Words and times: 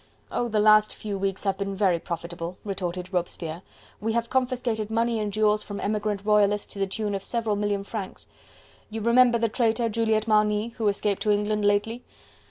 "Oh! 0.31 0.47
the 0.47 0.59
last 0.59 0.95
few 0.95 1.15
weeks 1.15 1.43
have 1.43 1.59
been 1.59 1.75
very 1.75 1.99
profitable," 1.99 2.57
retorted 2.65 3.13
Robespierre; 3.13 3.61
"we 3.99 4.13
have 4.13 4.31
confiscated 4.31 4.89
money 4.89 5.19
and 5.19 5.31
jewels 5.31 5.61
from 5.61 5.79
emigrant 5.79 6.25
royalists 6.25 6.73
to 6.73 6.79
the 6.79 6.87
tune 6.87 7.13
of 7.13 7.21
several 7.21 7.55
million 7.55 7.83
francs. 7.83 8.25
You 8.89 9.01
remember 9.01 9.37
the 9.37 9.47
traitor 9.47 9.89
Juliette 9.89 10.27
Marny, 10.27 10.69
who 10.79 10.87
escape 10.87 11.19
to 11.19 11.29
England 11.29 11.65
lately? 11.65 12.01